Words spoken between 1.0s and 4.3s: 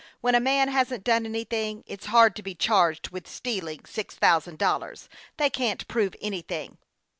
done any thing, it's hard to be charged with stealing six